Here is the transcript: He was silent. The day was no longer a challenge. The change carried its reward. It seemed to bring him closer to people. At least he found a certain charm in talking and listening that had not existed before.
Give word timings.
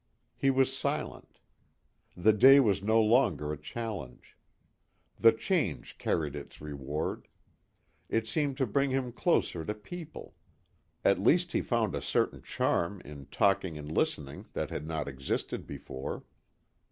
He 0.35 0.49
was 0.49 0.75
silent. 0.75 1.37
The 2.17 2.33
day 2.33 2.59
was 2.59 2.81
no 2.81 2.99
longer 2.99 3.53
a 3.53 3.61
challenge. 3.61 4.35
The 5.19 5.31
change 5.31 5.99
carried 5.99 6.35
its 6.35 6.59
reward. 6.59 7.27
It 8.09 8.27
seemed 8.27 8.57
to 8.57 8.65
bring 8.65 8.89
him 8.89 9.11
closer 9.11 9.63
to 9.63 9.75
people. 9.75 10.33
At 11.05 11.19
least 11.19 11.51
he 11.51 11.61
found 11.61 11.93
a 11.93 12.01
certain 12.01 12.41
charm 12.41 12.99
in 13.05 13.27
talking 13.27 13.77
and 13.77 13.91
listening 13.91 14.47
that 14.53 14.71
had 14.71 14.87
not 14.87 15.07
existed 15.07 15.67
before. 15.67 16.23